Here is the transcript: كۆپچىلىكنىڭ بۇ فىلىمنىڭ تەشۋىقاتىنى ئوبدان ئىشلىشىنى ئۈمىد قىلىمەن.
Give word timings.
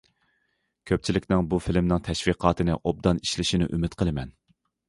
كۆپچىلىكنىڭ 0.91 1.43
بۇ 1.51 1.59
فىلىمنىڭ 1.65 2.01
تەشۋىقاتىنى 2.09 2.79
ئوبدان 2.81 3.23
ئىشلىشىنى 3.27 3.69
ئۈمىد 3.77 3.99
قىلىمەن. 4.01 4.35